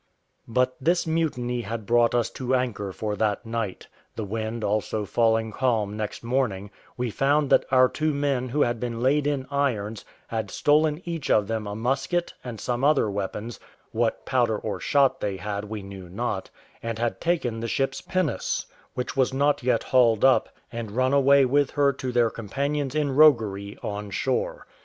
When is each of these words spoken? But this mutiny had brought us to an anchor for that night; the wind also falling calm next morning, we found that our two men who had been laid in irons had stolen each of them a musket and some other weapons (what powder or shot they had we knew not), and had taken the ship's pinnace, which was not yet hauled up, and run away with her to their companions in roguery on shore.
But 0.47 0.75
this 0.83 1.05
mutiny 1.05 1.61
had 1.61 1.85
brought 1.85 2.15
us 2.15 2.31
to 2.31 2.55
an 2.55 2.59
anchor 2.59 2.91
for 2.91 3.15
that 3.17 3.45
night; 3.45 3.87
the 4.15 4.23
wind 4.23 4.63
also 4.63 5.05
falling 5.05 5.51
calm 5.51 5.95
next 5.95 6.23
morning, 6.23 6.71
we 6.97 7.11
found 7.11 7.51
that 7.51 7.65
our 7.69 7.87
two 7.87 8.11
men 8.11 8.49
who 8.49 8.63
had 8.63 8.79
been 8.79 8.99
laid 9.01 9.27
in 9.27 9.45
irons 9.51 10.03
had 10.27 10.49
stolen 10.49 11.03
each 11.05 11.29
of 11.29 11.45
them 11.47 11.67
a 11.67 11.75
musket 11.75 12.33
and 12.43 12.59
some 12.59 12.83
other 12.83 13.11
weapons 13.11 13.59
(what 13.91 14.25
powder 14.25 14.57
or 14.57 14.79
shot 14.79 15.19
they 15.21 15.37
had 15.37 15.65
we 15.65 15.83
knew 15.83 16.09
not), 16.09 16.49
and 16.81 16.97
had 16.97 17.21
taken 17.21 17.59
the 17.59 17.67
ship's 17.67 18.01
pinnace, 18.01 18.65
which 18.95 19.15
was 19.15 19.31
not 19.35 19.61
yet 19.61 19.83
hauled 19.83 20.25
up, 20.25 20.49
and 20.71 20.89
run 20.89 21.13
away 21.13 21.45
with 21.45 21.69
her 21.69 21.93
to 21.93 22.11
their 22.11 22.31
companions 22.31 22.95
in 22.95 23.15
roguery 23.15 23.77
on 23.83 24.09
shore. 24.09 24.65